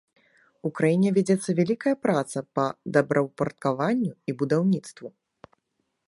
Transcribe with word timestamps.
У 0.67 0.69
краіне 0.77 1.09
вядзецца 1.17 1.49
вялікая 1.59 1.93
праца 2.05 2.39
па 2.59 2.65
добраўпарадкаванню 2.97 4.11
і 4.33 4.35
будаўніцтву. 4.43 5.07